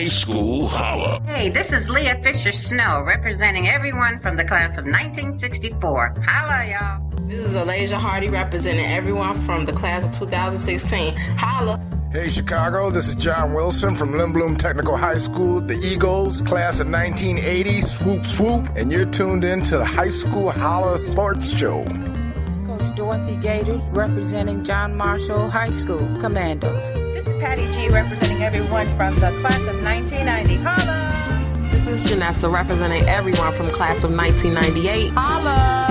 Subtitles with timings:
[0.00, 1.20] High School Holla.
[1.26, 6.14] Hey, this is Leah Fisher Snow representing everyone from the class of 1964.
[6.26, 7.28] Holla, y'all.
[7.28, 11.14] This is Alasia Hardy representing everyone from the class of 2016.
[11.36, 11.78] Holla.
[12.12, 16.88] Hey Chicago, this is John Wilson from Lindblom Technical High School, the Eagles, class of
[16.88, 21.84] 1980, swoop swoop, and you're tuned in to the High School Holla Sports Show.
[21.84, 27.19] This is Coach Dorothy Gaters representing John Marshall High School Commandos.
[27.40, 30.56] This is Patty G representing everyone from the class of 1990.
[30.56, 31.70] Holla!
[31.70, 35.10] This is Janessa representing everyone from class of 1998.
[35.14, 35.86] Holla!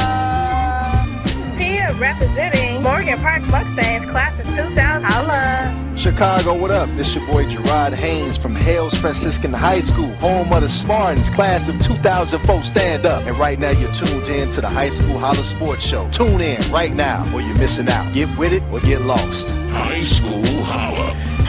[1.58, 5.04] Pia representing Morgan Park Mustangs, class of 2000.
[5.04, 5.96] Holla!
[5.98, 6.88] Chicago, what up?
[6.96, 11.68] This your boy Gerard Haynes from Hales Franciscan High School, home of the Spartans, class
[11.68, 12.62] of 2004.
[12.62, 13.26] Stand up.
[13.26, 16.08] And right now you're tuned in to the High School Holla Sports Show.
[16.12, 18.14] Tune in right now or you're missing out.
[18.14, 19.50] Get with it or get lost.
[19.72, 20.49] High School Holla.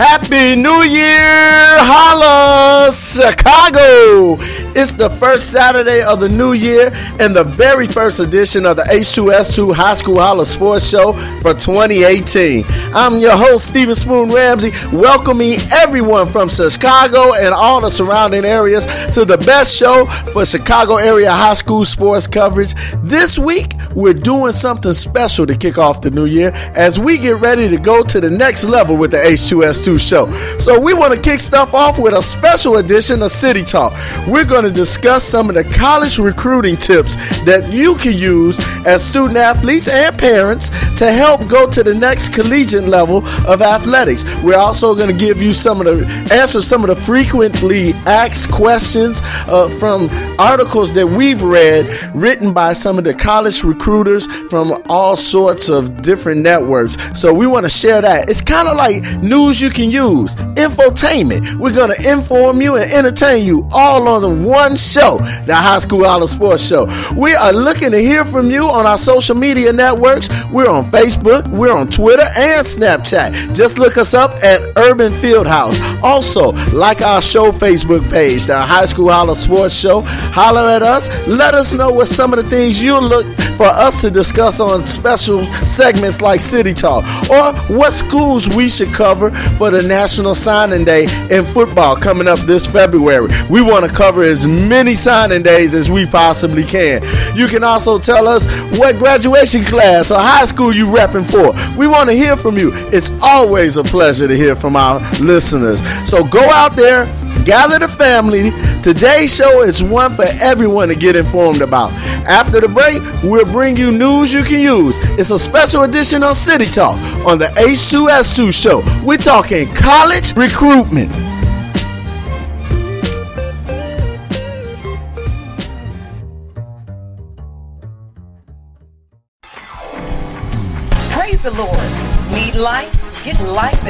[0.00, 1.76] Happy New Year!
[1.76, 2.90] Holla!
[2.90, 4.38] Chicago!
[4.72, 8.82] It's the first Saturday of the new year and the very first edition of the
[8.84, 12.64] H2S2 High School Holla Sports Show for 2018.
[12.94, 18.86] I'm your host, Stephen Spoon Ramsey, welcoming everyone from Chicago and all the surrounding areas
[19.12, 22.74] to the best show for Chicago area high school sports coverage.
[23.02, 27.40] This week, we're doing something special to kick off the new year as we get
[27.40, 30.58] ready to go to the next level with the H2S2 show.
[30.58, 33.92] So we want to kick stuff off with a special edition of City Talk.
[34.28, 39.06] We're going to discuss some of the college recruiting tips that you can use as
[39.06, 44.24] student athletes and parents to help go to the next collegiate level of athletics.
[44.42, 48.50] We're also going to give you some of the answer some of the frequently asked
[48.50, 54.82] questions uh, from articles that we've read written by some of the college recruiters from
[54.88, 56.96] all sorts of different networks.
[57.18, 58.30] So we want to share that.
[58.30, 61.56] It's kind of like news you can use, infotainment.
[61.58, 65.78] We're going to inform you and entertain you all on the one show, the High
[65.78, 66.86] School Holla Sports Show.
[67.16, 70.28] We are looking to hear from you on our social media networks.
[70.50, 73.54] We're on Facebook, we're on Twitter and Snapchat.
[73.54, 75.78] Just look us up at Urban Fieldhouse.
[76.02, 80.00] Also, like our show Facebook page, the High School Holla Sports Show.
[80.00, 81.08] Holler at us.
[81.28, 84.86] Let us know what some of the things you look for us to discuss on
[84.86, 90.84] special segments like City Talk or what schools we should cover for the National Signing
[90.84, 93.28] Day in football coming up this February.
[93.50, 97.02] We want to cover as many signing days as we possibly can.
[97.36, 98.46] You can also tell us
[98.78, 101.52] what graduation class or high school you repping for.
[101.78, 102.72] We want to hear from you.
[102.92, 105.82] It's always a pleasure to hear from our listeners.
[106.08, 107.06] So go out there,
[107.44, 108.50] gather the family.
[108.82, 111.92] Today's show is one for everyone to get informed about.
[112.26, 114.98] After the break, we'll bring you news you can use.
[115.18, 116.96] It's a special edition of City Talk
[117.26, 118.82] on the H2S2 show.
[119.04, 121.29] We're talking college recruitment.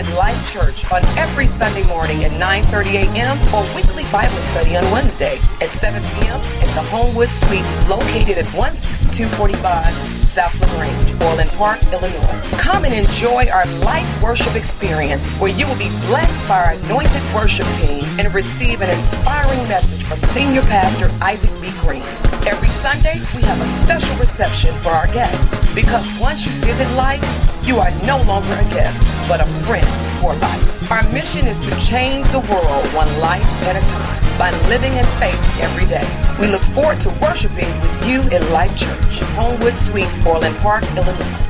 [0.01, 3.37] Life Life Church on every Sunday morning at 9:30 a.m.
[3.53, 6.41] or weekly Bible study on Wednesday at 7 p.m.
[6.41, 12.41] at the Homewood Suites located at 16245 South LaGrange, Orland Park, Illinois.
[12.57, 17.23] Come and enjoy our life worship experience where you will be blessed by our anointed
[17.35, 21.73] worship team and receive an inspiring message from Senior Pastor Isaac B.
[21.83, 22.07] Green.
[22.47, 27.21] Every Sunday, we have a special reception for our guests because once you visit life,
[27.67, 29.87] you are no longer a guest, but a friend
[30.21, 30.91] for life.
[30.91, 35.05] Our mission is to change the world one life at a time by living in
[35.23, 36.05] faith every day.
[36.41, 41.50] We look forward to worshiping with you in Life Church, Homewood Suites, Orland Park, Illinois.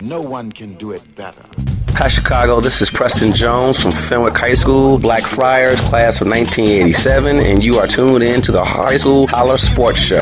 [0.00, 1.42] No one can do it better
[1.98, 2.60] Hi, Chicago.
[2.60, 7.88] This is Preston Jones from Fenwick High School, Blackfriars, class of 1987, and you are
[7.88, 10.20] tuned in to the High School Holla Sports Show.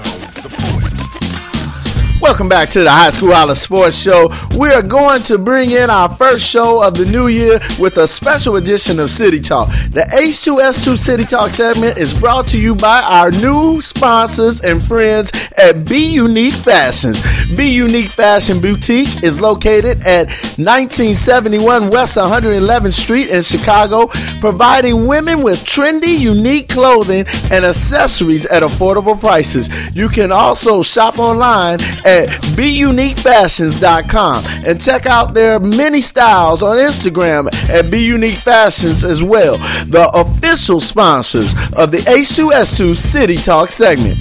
[2.27, 4.29] Welcome back to the High School Holla Sports Show.
[4.59, 8.07] We are going to bring in our first show of the new year with a
[8.09, 9.69] special edition of City Talk.
[9.91, 15.31] The H2S2 City Talk segment is brought to you by our new sponsors and friends
[15.57, 17.23] at Be Unique Fashions.
[17.57, 20.27] Be Unique Fashion Boutique is located at
[20.59, 24.09] 1971 West 111th Street in Chicago,
[24.41, 29.71] providing women with trendy, unique clothing and accessories at affordable prices.
[29.95, 37.49] You can also shop online at BeUniqueFashions.com and check out their many styles on Instagram
[37.69, 44.19] at BeUniqueFashions as well, the official sponsors of the H2S2 City Talk segment.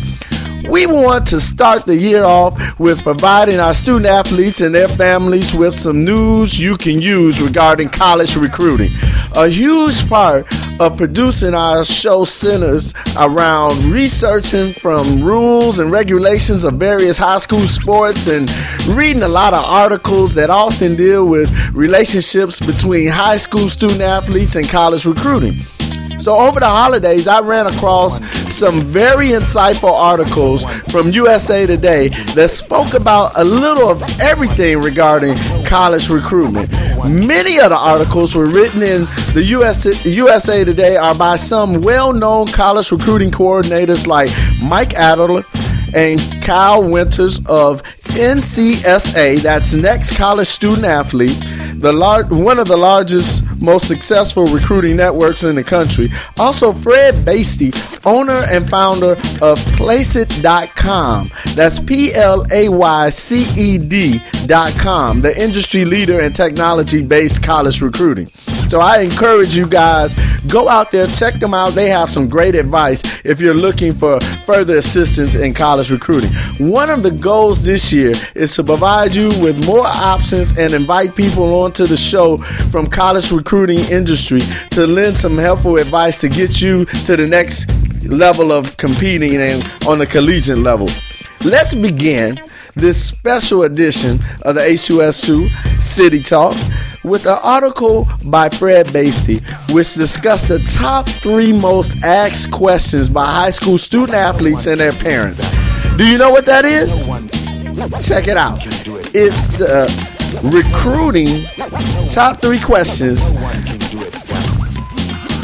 [0.69, 5.53] We want to start the year off with providing our student athletes and their families
[5.53, 8.89] with some news you can use regarding college recruiting.
[9.35, 10.47] A huge part
[10.79, 17.67] of producing our show centers around researching from rules and regulations of various high school
[17.67, 18.49] sports and
[18.87, 24.55] reading a lot of articles that often deal with relationships between high school student athletes
[24.55, 25.55] and college recruiting.
[26.19, 28.19] So over the holidays, I ran across
[28.53, 35.37] some very insightful articles from USA Today that spoke about a little of everything regarding
[35.65, 36.71] college recruitment.
[37.07, 39.01] Many of the articles were written in
[39.33, 44.29] the US USA Today are by some well-known college recruiting coordinators like
[44.63, 45.43] Mike Adler
[45.93, 47.83] and Kyle Winters of
[48.15, 51.37] NCSA, that's Next College Student Athlete,
[51.75, 56.09] the lar- one of the largest, most successful recruiting networks in the country.
[56.37, 57.73] Also, Fred Bastie,
[58.05, 61.29] owner and founder of PlayCED.com.
[61.55, 67.81] That's P L A Y C E D.com, the industry leader in technology based college
[67.81, 68.27] recruiting.
[68.69, 70.15] So I encourage you guys,
[70.47, 71.73] go out there, check them out.
[71.73, 76.31] They have some great advice if you're looking for further assistance in college recruiting.
[76.57, 81.15] One of the goals this year is to provide you with more options and invite
[81.15, 82.37] people onto the show
[82.71, 84.41] from college recruiting industry
[84.71, 87.69] to lend some helpful advice to get you to the next
[88.07, 90.87] level of competing and on the collegiate level.
[91.43, 92.39] Let's begin
[92.75, 96.55] this special edition of the H2S2 City Talk
[97.03, 99.41] with an article by Fred Bastie,
[99.73, 104.93] which discussed the top three most asked questions by high school student athletes and their
[104.93, 105.43] parents.
[105.97, 107.05] Do you know what that is?
[108.05, 108.59] Check it out.
[109.13, 110.14] It's the
[110.51, 111.45] recruiting
[112.09, 113.31] top three questions.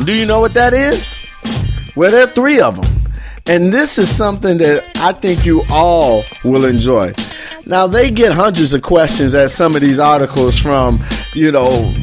[0.05, 1.17] Do you know what that is?
[1.95, 2.91] Well, there are three of them.
[3.47, 7.13] And this is something that I think you all will enjoy.
[7.65, 10.99] Now, they get hundreds of questions at some of these articles from,
[11.33, 11.93] you know,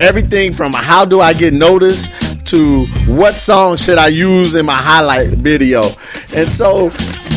[0.00, 2.10] everything from how do I get noticed
[2.46, 5.82] to what song should I use in my highlight video.
[6.34, 6.88] And so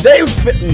[0.02, 0.22] they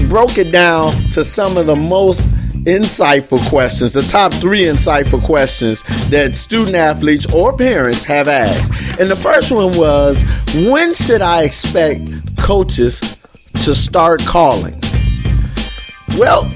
[0.07, 2.29] broke it down to some of the most
[2.69, 8.71] insightful questions, the top three insightful questions that student athletes or parents have asked.
[8.99, 10.23] And the first one was
[10.55, 12.99] when should I expect coaches
[13.63, 14.79] to start calling?
[16.17, 16.49] Well,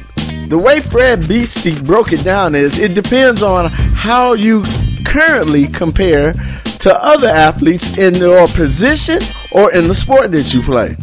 [0.47, 4.63] the way Fred Beastie broke it down is it depends on how you
[5.05, 6.33] currently compare
[6.79, 9.19] to other athletes in your position
[9.51, 10.95] or in the sport that you play.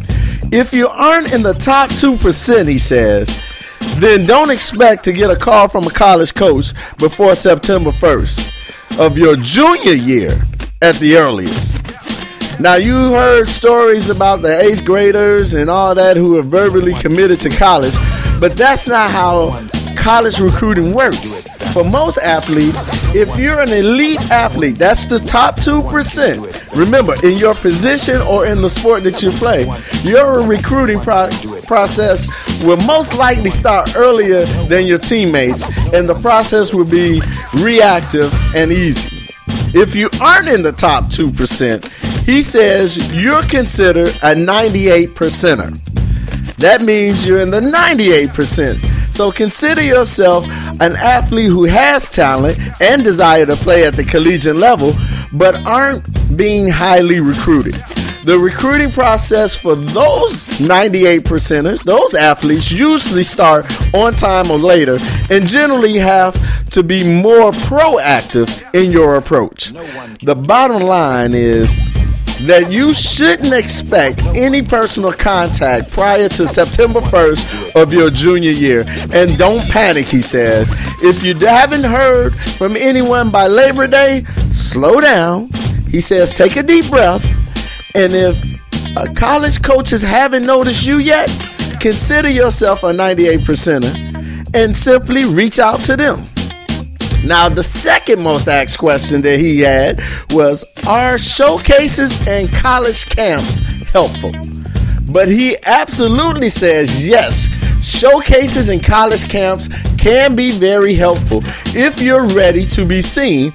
[0.51, 3.41] If you aren't in the top 2%, he says,
[4.01, 9.15] then don't expect to get a call from a college coach before September 1st of
[9.15, 10.41] your junior year
[10.81, 11.79] at the earliest.
[12.59, 17.39] Now, you heard stories about the eighth graders and all that who are verbally committed
[17.41, 17.93] to college,
[18.39, 19.51] but that's not how
[19.95, 21.47] college recruiting works.
[21.73, 22.77] For most athletes,
[23.15, 26.75] if you're an elite athlete, that's the top 2%.
[26.75, 29.69] Remember, in your position or in the sport that you play,
[30.03, 31.29] your recruiting pro-
[31.65, 32.27] process
[32.63, 37.21] will most likely start earlier than your teammates, and the process will be
[37.53, 39.09] reactive and easy.
[39.73, 45.77] If you aren't in the top 2%, he says you're considered a 98 percenter.
[46.57, 48.90] That means you're in the 98%.
[49.11, 50.45] So consider yourself
[50.79, 54.95] an athlete who has talent and desire to play at the collegiate level,
[55.33, 57.75] but aren't being highly recruited.
[58.23, 63.65] The recruiting process for those 98 percenters, those athletes, usually start
[63.95, 64.99] on time or later
[65.31, 66.35] and generally have
[66.69, 69.71] to be more proactive in your approach.
[70.21, 71.90] The bottom line is
[72.47, 78.83] that you shouldn't expect any personal contact prior to September 1st of your junior year.
[79.11, 80.71] And don't panic, he says.
[81.03, 85.49] If you haven't heard from anyone by Labor Day, slow down.
[85.89, 87.25] He says, take a deep breath.
[87.95, 91.29] And if college coaches haven't noticed you yet,
[91.79, 96.27] consider yourself a 98 percenter and simply reach out to them.
[97.25, 100.01] Now, the second most asked question that he had
[100.31, 103.59] was Are showcases and college camps
[103.89, 104.33] helpful?
[105.11, 107.47] But he absolutely says yes.
[107.83, 111.41] Showcases and college camps can be very helpful
[111.75, 113.51] if you're ready to be seen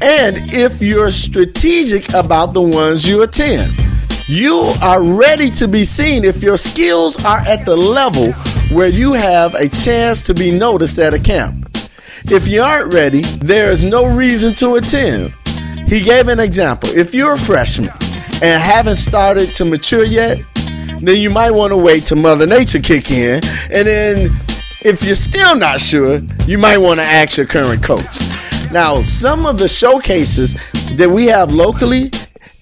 [0.00, 3.72] and if you're strategic about the ones you attend.
[4.26, 8.32] You are ready to be seen if your skills are at the level
[8.76, 11.67] where you have a chance to be noticed at a camp.
[12.30, 15.32] If you aren't ready, there is no reason to attend.
[15.88, 16.90] He gave an example.
[16.90, 17.88] If you're a freshman
[18.42, 20.38] and haven't started to mature yet,
[21.00, 23.42] then you might want to wait till Mother Nature kick in.
[23.72, 24.30] And then
[24.82, 28.04] if you're still not sure, you might want to ask your current coach.
[28.70, 30.54] Now, some of the showcases
[30.96, 32.10] that we have locally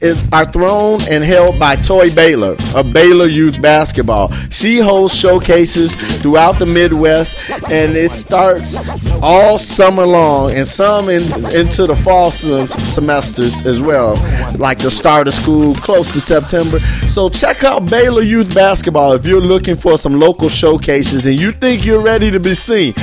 [0.01, 4.29] is, are thrown and held by Toy Baylor of Baylor Youth Basketball.
[4.51, 7.37] She holds showcases throughout the Midwest,
[7.71, 8.77] and it starts
[9.23, 11.23] all summer long, and some in,
[11.55, 14.15] into the fall sem- semesters as well,
[14.59, 16.79] like the start of school, close to September.
[17.09, 21.53] So check out Baylor Youth Basketball if you're looking for some local showcases and you
[21.53, 22.95] think you're ready to be seen.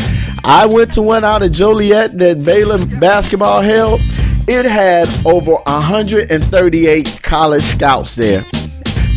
[0.45, 4.01] I went to one out of Joliet that Baylor basketball held
[4.47, 8.43] it had over 138 college scouts there,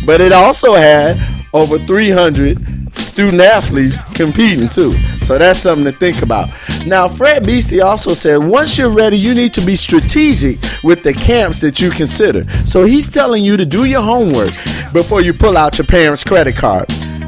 [0.05, 1.17] but it also had
[1.53, 2.57] over 300
[2.97, 4.91] student athletes competing too.
[5.25, 6.51] So that's something to think about.
[6.85, 11.13] Now, Fred Beastie also said once you're ready, you need to be strategic with the
[11.13, 12.43] camps that you consider.
[12.65, 14.53] So he's telling you to do your homework
[14.93, 16.85] before you pull out your parents' credit card.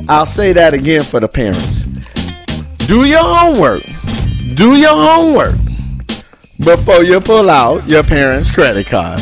[0.08, 1.84] I'll say that again for the parents.
[2.88, 3.84] Do your homework.
[4.56, 5.56] Do your homework
[6.64, 9.20] before you pull out your parents' credit card.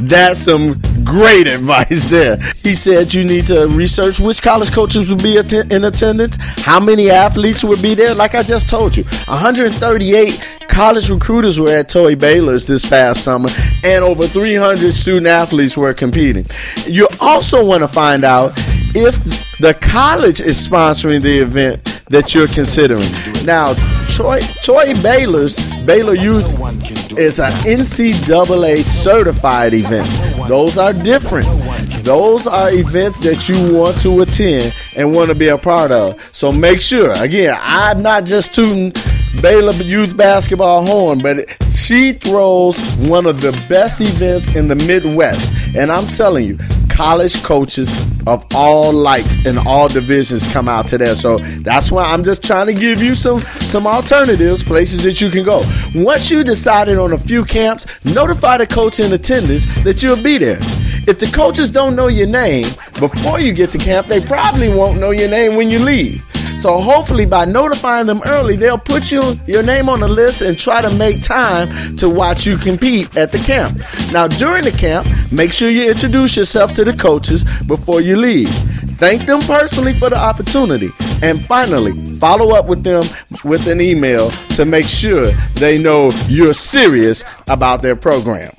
[0.00, 2.38] That's some great advice there.
[2.62, 7.10] He said you need to research which college coaches will be in attendance, how many
[7.10, 8.14] athletes would be there.
[8.14, 13.48] Like I just told you, 138 college recruiters were at Toy Baylor's this past summer,
[13.84, 16.44] and over 300 student athletes were competing.
[16.86, 18.52] You also want to find out
[18.94, 19.16] if
[19.58, 23.10] the college is sponsoring the event that you're considering.
[23.44, 23.74] Now,
[24.08, 26.46] Troy, Troy Baylor's Baylor Youth
[27.18, 30.08] is an NCAA certified event.
[30.48, 31.46] Those are different.
[32.04, 36.20] Those are events that you want to attend and want to be a part of.
[36.34, 38.92] So make sure, again, I'm not just tooting
[39.42, 41.38] Baylor Youth Basketball horn, but
[41.70, 45.52] she throws one of the best events in the Midwest.
[45.76, 46.58] And I'm telling you,
[46.98, 51.14] college coaches of all lights and all divisions come out to there.
[51.14, 53.38] So that's why I'm just trying to give you some
[53.70, 55.62] some alternatives, places that you can go.
[55.94, 60.38] Once you decided on a few camps, notify the coach in attendance that you'll be
[60.38, 60.58] there.
[61.06, 62.66] If the coaches don't know your name
[62.98, 66.27] before you get to camp, they probably won't know your name when you leave.
[66.58, 70.58] So hopefully by notifying them early, they'll put you your name on the list and
[70.58, 73.78] try to make time to watch you compete at the camp.
[74.12, 78.50] Now during the camp, make sure you introduce yourself to the coaches before you leave.
[78.98, 80.90] Thank them personally for the opportunity.
[81.22, 83.04] And finally, follow up with them
[83.44, 88.50] with an email to make sure they know you're serious about their program.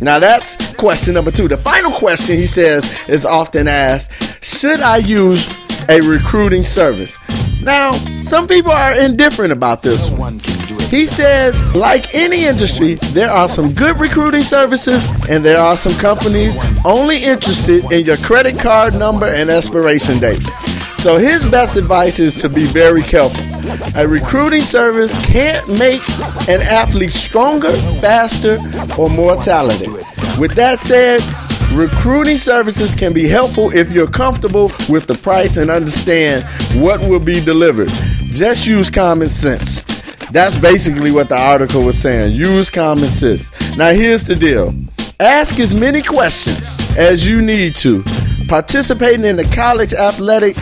[0.00, 1.48] Now that's question number two.
[1.48, 4.12] The final question he says is often asked
[4.44, 5.52] Should I use
[5.88, 7.18] a recruiting service?
[7.62, 10.40] Now, some people are indifferent about this one.
[10.90, 15.92] He says, like any industry, there are some good recruiting services and there are some
[15.94, 20.42] companies only interested in your credit card number and expiration date.
[20.98, 23.44] So his best advice is to be very careful.
[23.96, 26.02] A recruiting service can't make
[26.48, 28.58] an athlete stronger, faster,
[28.98, 29.90] or more talented.
[30.38, 31.20] With that said,
[31.72, 36.42] Recruiting services can be helpful if you're comfortable with the price and understand
[36.82, 37.90] what will be delivered.
[38.28, 39.82] Just use common sense.
[40.32, 42.34] That's basically what the article was saying.
[42.34, 43.50] Use common sense.
[43.76, 44.72] Now, here's the deal
[45.20, 48.02] ask as many questions as you need to.
[48.48, 50.56] Participating in the college athletic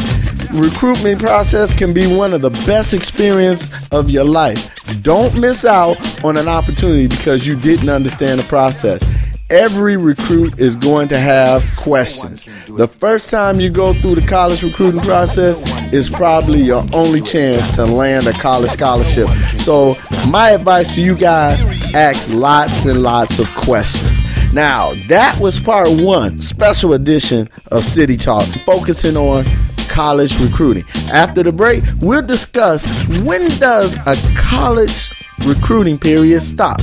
[0.53, 4.71] recruitment process can be one of the best experiences of your life.
[5.03, 9.03] Don't miss out on an opportunity because you didn't understand the process
[9.51, 12.45] every recruit is going to have questions.
[12.69, 15.61] The first time you go through the college recruiting process
[15.93, 19.29] is probably your only chance to land a college scholarship.
[19.59, 19.97] So,
[20.29, 21.63] my advice to you guys
[21.95, 24.13] ask lots and lots of questions.
[24.53, 29.45] Now, that was part one, special edition of City Talk, focusing on
[29.89, 30.85] college recruiting.
[31.13, 32.85] After the break, we'll discuss
[33.21, 35.11] when does a college
[35.45, 36.81] recruiting period stop?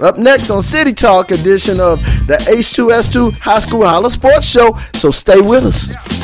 [0.00, 5.10] Up next on City Talk edition of the H2S2 High School Holla Sports Show, so
[5.10, 6.17] stay with us.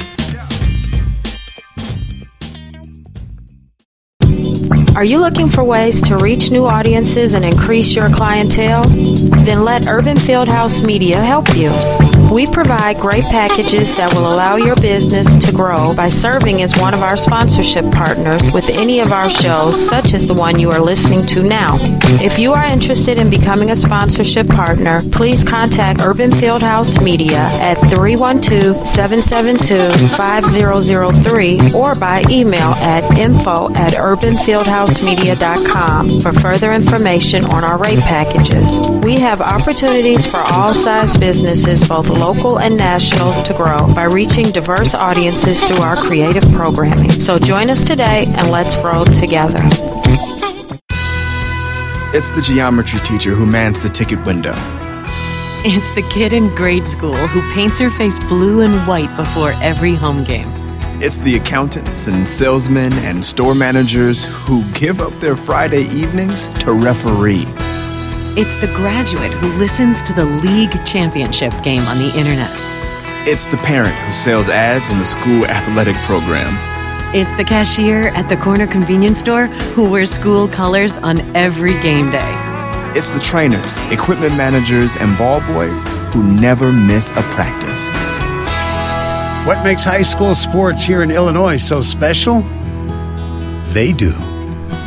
[4.96, 8.84] Are you looking for ways to reach new audiences and increase your clientele?
[9.44, 11.72] Then let Urban Fieldhouse Media help you.
[12.32, 16.94] We provide great packages that will allow your business to grow by serving as one
[16.94, 20.80] of our sponsorship partners with any of our shows, such as the one you are
[20.80, 21.76] listening to now.
[22.22, 27.78] If you are interested in becoming a sponsorship partner, please contact Urban Fieldhouse Media at
[27.92, 33.94] 312 772 5003 or by email at info at
[34.84, 38.88] urbanfieldhousemedia.com for further information on our rate packages.
[39.02, 44.46] We have opportunities for all size businesses, both local and national, to grow by reaching
[44.46, 47.10] diverse audiences through our creative programming.
[47.10, 49.60] So join us today and let's grow together.
[52.16, 54.54] It's the geometry teacher who mans the ticket window.
[55.66, 59.94] It's the kid in grade school who paints her face blue and white before every
[59.94, 60.53] home game.
[61.06, 66.72] It's the accountants and salesmen and store managers who give up their Friday evenings to
[66.72, 67.44] referee.
[68.40, 72.48] It's the graduate who listens to the league championship game on the internet.
[73.28, 76.56] It's the parent who sells ads in the school athletic program.
[77.14, 82.10] It's the cashier at the corner convenience store who wears school colors on every game
[82.10, 82.32] day.
[82.96, 85.84] It's the trainers, equipment managers, and ball boys
[86.14, 87.90] who never miss a practice.
[89.44, 92.40] What makes high school sports here in Illinois so special?
[93.74, 94.14] They do.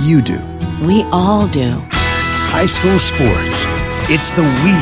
[0.01, 0.39] You do.
[0.81, 1.79] We all do.
[2.49, 3.61] High school sports.
[4.09, 4.73] It's the we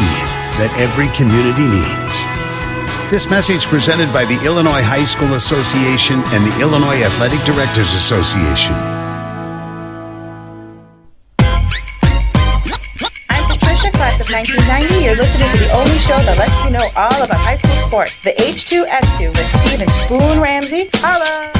[0.63, 3.11] that every community needs.
[3.11, 8.94] This message presented by the Illinois High School Association and the Illinois Athletic Directors Association.
[14.35, 15.05] 1990.
[15.05, 18.19] You're listening to the only show that lets you know all about high school sports,
[18.19, 20.89] the H2S2 with Stephen Spoon Ramsey.
[20.95, 21.54] Holla!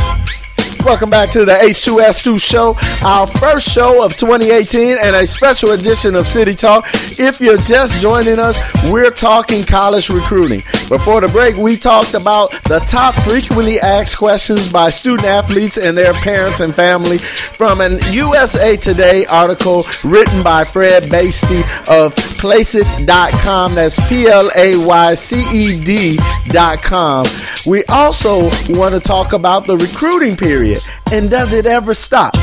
[0.85, 6.13] Welcome back to the H2S2 show, our first show of 2018 and a special edition
[6.13, 6.85] of City Talk.
[7.17, 8.59] If you're just joining us,
[8.91, 10.59] we're talking college recruiting.
[10.87, 15.97] Before the break, we talked about the top frequently asked questions by student athletes and
[15.97, 23.73] their parents and family from an USA Today article written by Fred Bastie of PlayCED.com.
[23.73, 27.25] That's P L A Y C E D.com.
[27.65, 30.74] We also want to talk about the recruiting period
[31.11, 32.33] and does it ever stop?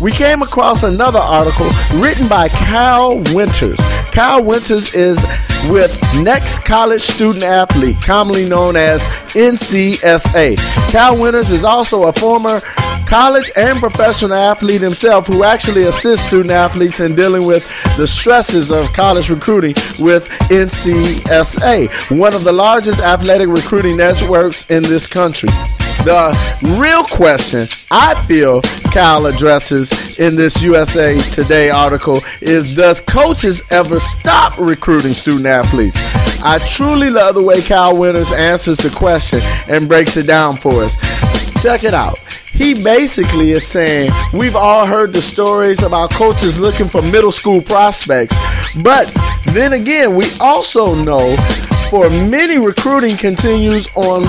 [0.00, 3.80] We came across another article written by Cal Winters.
[4.12, 5.18] Cal Winters is
[5.68, 9.02] with Next College Student Athlete, commonly known as
[9.34, 10.56] NCSA.
[10.88, 12.60] Cal Winters is also a former
[13.08, 18.70] college and professional athlete himself who actually assists student athletes in dealing with the stresses
[18.70, 25.48] of college recruiting with NCSA, one of the largest athletic recruiting networks in this country.
[26.04, 33.62] The real question I feel Kyle addresses in this USA Today article is Does coaches
[33.70, 35.98] ever stop recruiting student athletes?
[36.42, 40.82] I truly love the way Kyle Winters answers the question and breaks it down for
[40.82, 40.96] us.
[41.60, 42.18] Check it out.
[42.52, 47.60] He basically is saying we've all heard the stories about coaches looking for middle school
[47.60, 48.34] prospects,
[48.78, 49.12] but
[49.48, 51.36] then again, we also know
[51.90, 54.22] for many recruiting continues on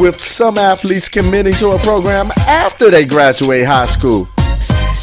[0.00, 4.26] with some athletes committing to a program after they graduate high school.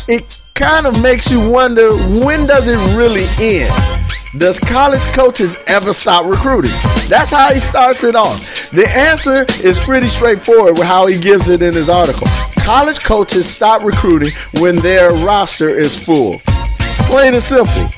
[0.10, 1.92] It kind of makes you wonder
[2.26, 3.74] when does it really end?
[4.38, 6.72] Does college coaches ever stop recruiting?
[7.08, 8.72] That's how he starts it off.
[8.72, 12.28] The answer is pretty straightforward with how he gives it in his article.
[12.58, 16.40] College coaches stop recruiting when their roster is full.
[17.08, 17.90] Plain and simple.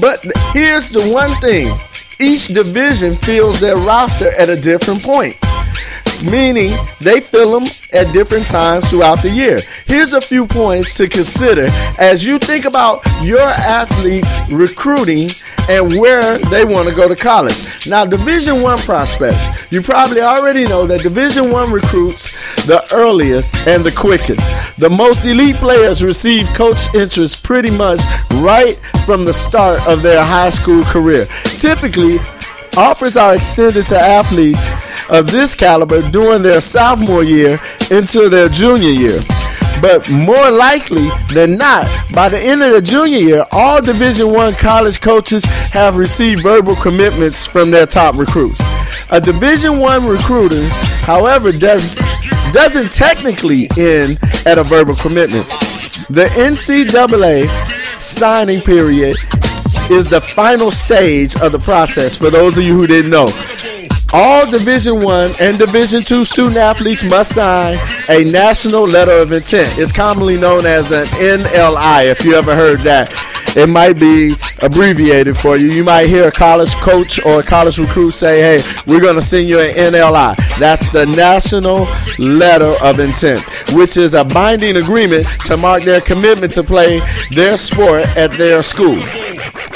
[0.00, 0.20] But
[0.52, 1.72] here's the one thing
[2.20, 5.36] each division fills their roster at a different point
[6.24, 9.58] meaning they fill them at different times throughout the year.
[9.86, 11.66] Here's a few points to consider
[11.98, 15.28] as you think about your athletes recruiting
[15.68, 17.86] and where they want to go to college.
[17.88, 22.34] Now, Division 1 prospects, you probably already know that Division 1 recruits
[22.66, 24.44] the earliest and the quickest.
[24.78, 28.00] The most elite players receive coach interest pretty much
[28.34, 31.26] right from the start of their high school career.
[31.58, 32.18] Typically,
[32.76, 34.68] offers are extended to athletes
[35.08, 37.58] of this caliber during their sophomore year
[37.90, 39.20] into their junior year.
[39.80, 44.54] But more likely than not, by the end of the junior year, all Division One
[44.54, 48.60] college coaches have received verbal commitments from their top recruits.
[49.10, 50.66] A Division One recruiter,
[51.04, 51.94] however, does
[52.52, 55.44] doesn't technically end at a verbal commitment.
[56.08, 57.48] The NCAA
[58.00, 59.16] signing period
[59.90, 62.16] is the final stage of the process.
[62.16, 63.30] For those of you who didn't know,
[64.12, 67.76] all Division One and Division Two student athletes must sign
[68.08, 69.78] a national letter of intent.
[69.78, 72.06] It's commonly known as an NLI.
[72.10, 73.12] If you ever heard that,
[73.56, 75.68] it might be abbreviated for you.
[75.68, 79.22] You might hear a college coach or a college recruit say, "Hey, we're going to
[79.22, 83.40] send you an NLI." That's the National Letter of Intent,
[83.72, 87.00] which is a binding agreement to mark their commitment to play
[87.32, 88.98] their sport at their school.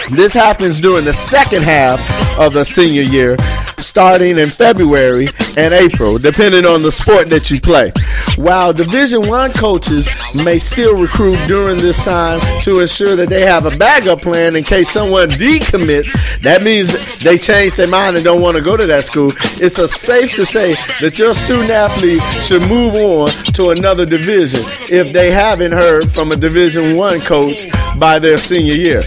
[0.08, 2.00] This happens during the second half
[2.38, 3.36] of the senior year,
[3.78, 7.92] starting in February and April, depending on the sport that you play.
[8.36, 13.66] While Division One coaches may still recruit during this time to ensure that they have
[13.66, 18.42] a backup plan in case someone decommits, that means they change their mind and don't
[18.42, 19.30] want to go to that school.
[19.60, 24.60] It's a safe to say that your student athlete should move on to another division
[24.90, 27.66] if they haven't heard from a Division One coach
[27.98, 29.02] by their senior year.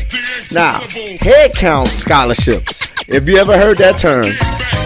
[0.54, 0.82] Now,
[1.20, 4.26] head count scholarships, if you ever heard that term,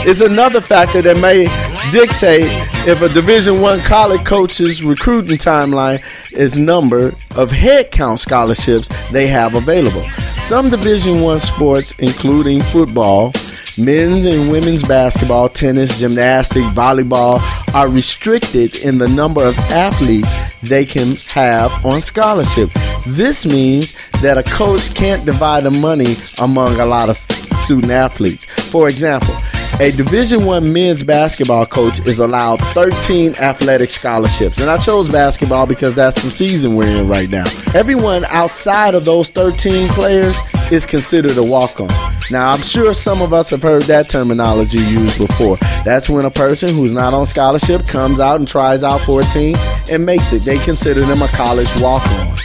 [0.08, 1.44] is another factor that may
[1.92, 2.48] dictate
[2.88, 6.02] if a Division One college coach's recruiting timeline
[6.32, 10.04] is number of head count scholarships they have available.
[10.40, 13.34] Some Division One sports, including football,
[13.80, 17.40] men's and women's basketball, tennis, gymnastics, volleyball,
[17.74, 22.70] are restricted in the number of athletes they can have on scholarship.
[23.06, 28.46] This means that a coach can't divide the money among a lot of student athletes.
[28.46, 29.36] For example,
[29.80, 34.60] a division one men's basketball coach is allowed 13 athletic scholarships.
[34.60, 37.46] And i chose basketball because that's the season we're in right now.
[37.76, 40.36] Everyone outside of those 13 players
[40.72, 41.90] is considered a walk-on.
[42.32, 45.58] Now i'm sure some of us have heard that terminology used before.
[45.86, 49.26] That's when a person who's not on scholarship comes out and tries out for a
[49.26, 49.56] team
[49.92, 50.42] and makes it.
[50.42, 52.36] They consider them a college walk-on.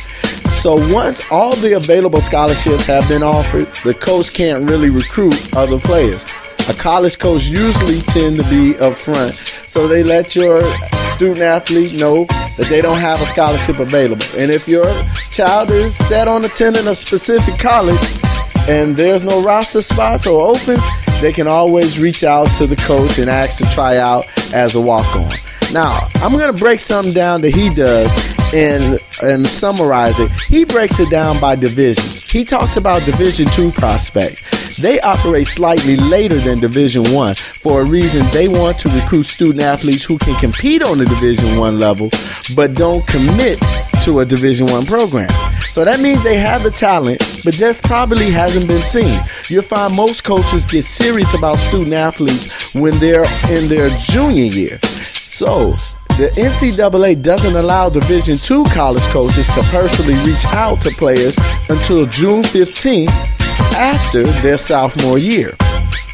[0.51, 5.81] So once all the available scholarships have been offered, the coach can't really recruit other
[5.81, 6.23] players.
[6.69, 10.63] A college coach usually tend to be upfront, so they let your
[11.09, 12.25] student athlete know
[12.57, 14.25] that they don't have a scholarship available.
[14.39, 14.85] And if your
[15.31, 18.01] child is set on attending a specific college
[18.69, 20.85] and there's no roster spots or opens,
[21.21, 24.81] they can always reach out to the coach and ask to try out as a
[24.81, 25.31] walk-on.
[25.73, 28.13] Now, I'm going to break something down that he does
[28.55, 30.31] and and summarize it.
[30.43, 32.31] He breaks it down by divisions.
[32.31, 34.43] He talks about Division 2 prospects.
[34.83, 39.63] They operate slightly later than Division 1 for a reason they want to recruit student
[39.63, 42.11] athletes who can compete on the Division 1 level
[42.57, 43.61] but don't commit
[44.03, 45.29] to a Division 1 program.
[45.61, 49.21] So that means they have the talent, but that probably hasn't been seen.
[49.47, 54.81] You'll find most coaches get serious about student athletes when they're in their junior year.
[54.83, 55.77] So,
[56.19, 62.05] the NCAA doesn't allow Division II college coaches to personally reach out to players until
[62.07, 63.32] June 15th
[63.75, 65.55] after their sophomore year.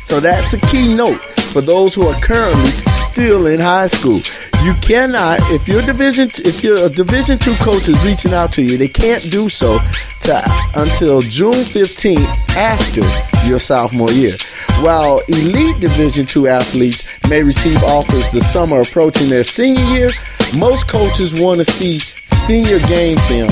[0.03, 1.21] So that's a key note
[1.53, 2.71] for those who are currently
[3.11, 4.21] still in high school.
[4.65, 8.77] You cannot, if your division, if your Division two coach is reaching out to you,
[8.77, 9.79] they can't do so
[10.23, 10.43] to,
[10.75, 13.03] until June 15th after
[13.49, 14.33] your sophomore year.
[14.81, 20.09] While elite Division two athletes may receive offers the summer approaching their senior year,
[20.57, 23.51] most coaches want to see senior game film,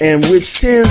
[0.00, 0.90] and which tends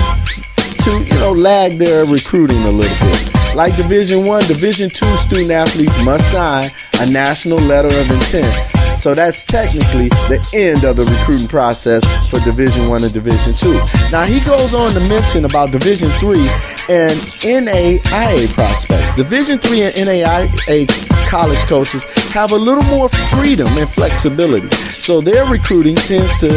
[0.78, 3.54] to you know lag their recruiting a little bit.
[3.54, 6.64] Like Division One, Division Two student athletes must sign
[7.00, 8.52] a national letter of intent.
[9.00, 13.78] So that's technically the end of the recruiting process for Division One and Division Two.
[14.10, 16.48] Now he goes on to mention about Division Three
[16.88, 17.14] and
[17.46, 19.14] NAIA prospects.
[19.14, 20.88] Division Three and NAIA
[21.28, 26.50] college coaches have a little more freedom and flexibility, so their recruiting tends to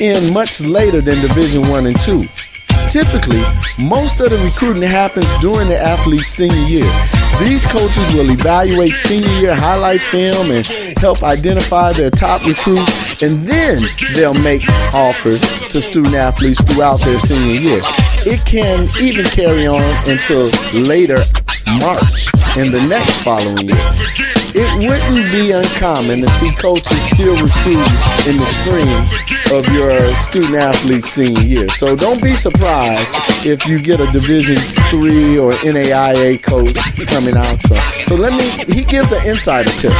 [0.00, 2.28] end much later than Division One and Two.
[2.88, 3.42] Typically,
[3.78, 6.90] most of the recruiting happens during the athlete's senior year.
[7.38, 10.66] These coaches will evaluate senior year highlight film and
[10.98, 13.82] help identify their top recruits, and then
[14.14, 17.80] they'll make offers to student athletes throughout their senior year.
[18.24, 21.18] It can even carry on until later
[21.78, 24.28] March in the next following year.
[24.54, 28.88] It wouldn't be uncommon to see coaches still recruiting in the spring
[29.52, 31.68] of your student athlete senior year.
[31.68, 33.06] So don't be surprised
[33.46, 34.56] if you get a Division
[34.88, 36.74] three or NAIA coach
[37.06, 37.60] coming out.
[37.62, 37.74] So,
[38.06, 38.64] so let me.
[38.74, 39.92] He gives an insider tip.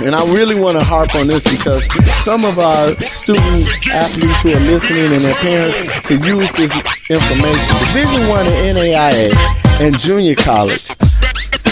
[0.00, 1.84] And I really want to harp on this because
[2.24, 6.72] some of our student athletes who are listening and their parents could use this
[7.08, 7.76] information.
[7.86, 9.32] Division One and NAIA
[9.80, 10.90] and junior college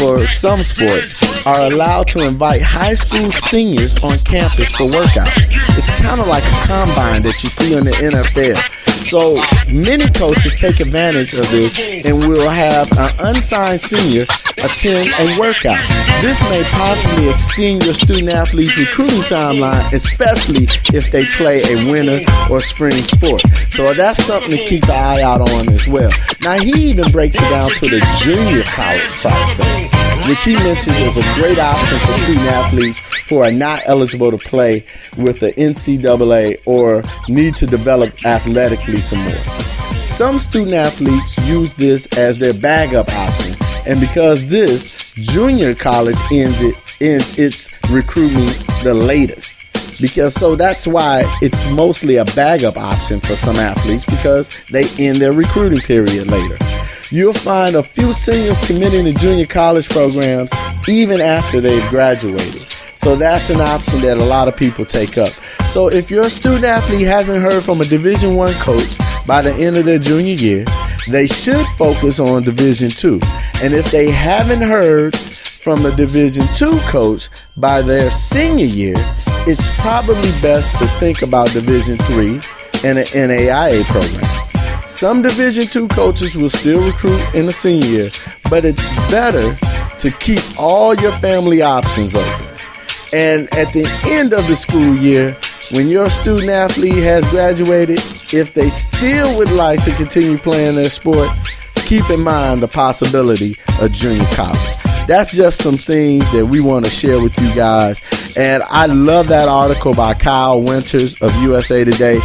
[0.00, 1.14] for some sports
[1.46, 5.36] are allowed to invite high school seniors on campus for workouts.
[5.76, 8.56] It's kind of like a combine that you see in the NFL.
[9.10, 9.34] So
[9.68, 14.22] many coaches take advantage of this and will have an unsigned senior
[14.58, 15.82] attend a workout.
[16.22, 22.20] This may possibly extend your student athlete's recruiting timeline, especially if they play a winter
[22.48, 23.42] or spring sport.
[23.72, 26.10] So that's something to keep an eye out on as well.
[26.44, 31.16] Now he even breaks it down to the junior college prospect which he mentions is
[31.16, 34.84] a great option for student athletes who are not eligible to play
[35.16, 39.44] with the NCAA or need to develop athletically some more.
[40.00, 43.54] Some student athletes use this as their bag up option,
[43.86, 49.56] and because this junior college ends it ends its recruitment the latest.
[50.00, 54.84] Because so that's why it's mostly a bag up option for some athletes because they
[54.98, 56.56] end their recruiting period later
[57.12, 60.50] you'll find a few seniors committing to junior college programs
[60.88, 62.69] even after they've graduated.
[63.00, 65.30] So that's an option that a lot of people take up.
[65.72, 68.90] So if your student athlete hasn't heard from a Division One coach
[69.26, 70.66] by the end of their junior year,
[71.08, 73.18] they should focus on Division Two.
[73.62, 78.94] And if they haven't heard from a Division Two coach by their senior year,
[79.48, 82.34] it's probably best to think about Division Three
[82.84, 84.84] and an NAIA program.
[84.84, 88.10] Some Division two coaches will still recruit in the senior year,
[88.50, 89.56] but it's better
[90.00, 92.49] to keep all your family options open.
[93.12, 95.36] And at the end of the school year,
[95.72, 97.98] when your student athlete has graduated,
[98.32, 101.28] if they still would like to continue playing their sport,
[101.86, 104.58] keep in mind the possibility of junior college.
[105.06, 108.00] That's just some things that we want to share with you guys.
[108.36, 112.18] And I love that article by Kyle Winters of USA Today,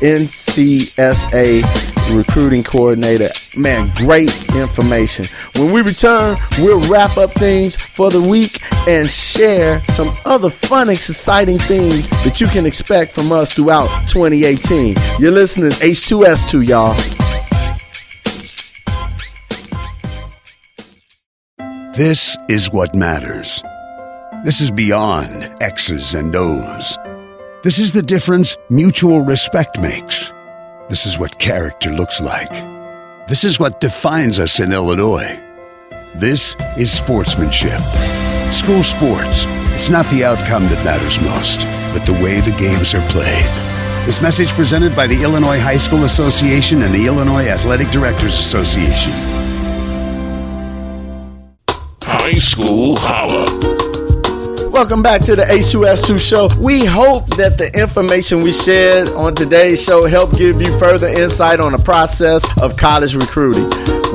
[0.00, 1.62] NCSA
[2.10, 3.28] recruiting coordinator.
[3.56, 5.24] Man, great information.
[5.56, 10.88] When we return, we'll wrap up things for the week and share some other fun,
[10.88, 14.96] exciting things that you can expect from us throughout 2018.
[15.18, 16.94] You're listening to H2S2, y'all.
[21.94, 23.62] This is what matters.
[24.44, 26.96] This is beyond X's and O's.
[27.64, 30.32] This is the difference mutual respect makes.
[30.88, 32.50] This is what character looks like.
[33.28, 35.38] This is what defines us in Illinois.
[36.14, 37.78] This is sportsmanship.
[38.50, 39.44] School sports.
[39.76, 43.44] It's not the outcome that matters most, but the way the games are played.
[44.06, 49.12] This message presented by the Illinois High School Association and the Illinois Athletic Directors Association.
[52.02, 53.87] High School Holla.
[54.70, 56.48] Welcome back to the H2S2 show.
[56.60, 61.58] We hope that the information we shared on today's show helped give you further insight
[61.58, 63.68] on the process of college recruiting.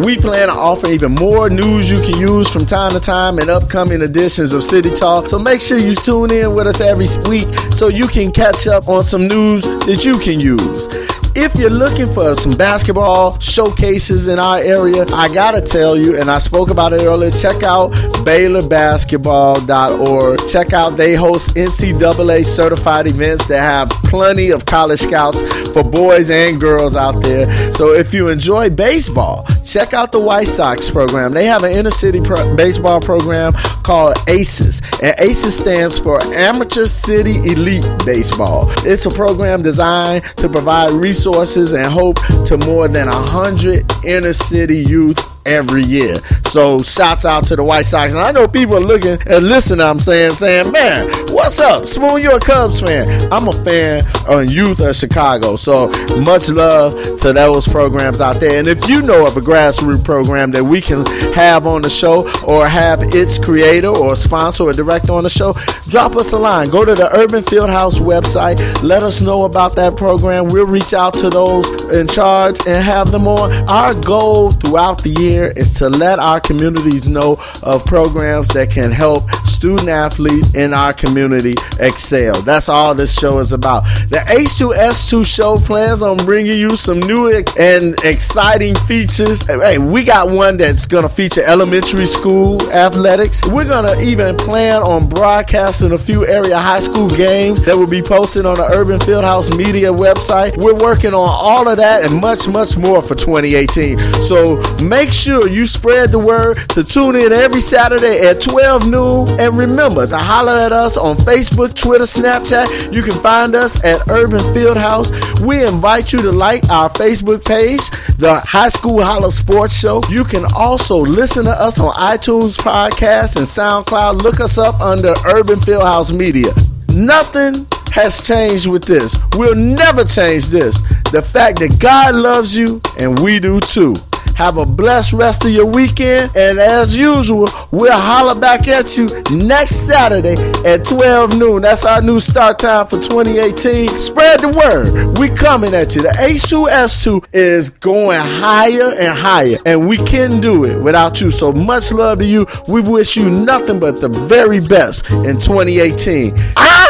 [0.04, 3.50] We plan to offer even more news you can use from time to time in
[3.50, 5.28] upcoming editions of City Talk.
[5.28, 8.88] So make sure you tune in with us every week so you can catch up
[8.88, 10.88] on some news that you can use.
[11.36, 16.30] If you're looking for some basketball showcases in our area, I gotta tell you, and
[16.30, 17.92] I spoke about it earlier, check out
[18.24, 20.48] BaylorBasketball.org.
[20.48, 25.42] Check out, they host NCAA certified events that have plenty of college scouts
[25.72, 27.74] for boys and girls out there.
[27.74, 31.32] So if you enjoy baseball, check out the White Sox program.
[31.32, 36.86] They have an inner city pro- baseball program called ACES, and ACES stands for Amateur
[36.86, 38.72] City Elite Baseball.
[38.86, 44.34] It's a program designed to provide resources resources and hope to more than 100 inner
[44.34, 46.16] city youth every year.
[46.46, 48.14] So shouts out to the White Sox.
[48.14, 51.88] And I know people are looking and listening, I'm saying, saying, man, what's up?
[51.88, 53.32] Spoon, you're a Cubs fan.
[53.32, 55.56] I'm a fan of youth of Chicago.
[55.56, 55.88] So
[56.22, 58.60] much love to those programs out there.
[58.60, 62.30] And if you know of a grassroots program that we can have on the show
[62.44, 65.54] or have its creator or sponsor or director on the show,
[65.88, 66.70] drop us a line.
[66.70, 68.60] Go to the Urban Fieldhouse website.
[68.84, 70.48] Let us know about that program.
[70.50, 73.52] We'll reach out to those in charge and have them on.
[73.68, 78.70] Our goal throughout the year here is to let our communities know of programs that
[78.70, 79.24] can help
[79.64, 82.42] student athletes in our community excel.
[82.42, 83.84] That's all this show is about.
[84.10, 89.44] The H2S2 show plans on bringing you some new and exciting features.
[89.48, 93.42] Hey, we got one that's going to feature elementary school athletics.
[93.48, 97.88] We're going to even plan on broadcasting a few area high school games that will
[97.88, 100.58] be posted on the Urban Fieldhouse Media website.
[100.58, 103.98] We're working on all of that and much, much more for 2018.
[104.24, 108.90] So make sure sure you spread the word to tune in every Saturday at 12
[108.90, 109.40] noon.
[109.40, 112.94] And remember to holler at us on Facebook, Twitter, Snapchat.
[112.94, 115.10] You can find us at Urban Fieldhouse.
[115.40, 117.80] We invite you to like our Facebook page,
[118.18, 120.02] the High School Holla Sports Show.
[120.10, 124.22] You can also listen to us on iTunes Podcast and SoundCloud.
[124.22, 126.54] Look us up under Urban Fieldhouse Media.
[126.90, 129.16] Nothing has changed with this.
[129.36, 130.82] We'll never change this.
[131.14, 133.96] The fact that God loves you and we do too.
[134.36, 136.36] Have a blessed rest of your weekend.
[136.36, 141.62] And as usual, we'll holler back at you next Saturday at 12 noon.
[141.62, 144.00] That's our new start time for 2018.
[144.00, 145.18] Spread the word.
[145.18, 146.02] We coming at you.
[146.02, 149.58] The H2S2 is going higher and higher.
[149.66, 151.32] And we can do it without you.
[151.32, 152.48] So much love to you.
[152.68, 156.34] We wish you nothing but the very best in 2018.
[156.58, 156.84] Ah!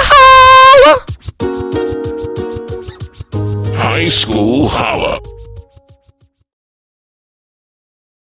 [3.75, 5.19] High School Holla.